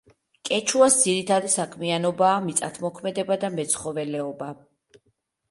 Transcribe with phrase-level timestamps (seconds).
[0.49, 4.51] კეჩუას ძირითადი საქმიანობაა მიწათმოქმედება და მეცხოველეობა.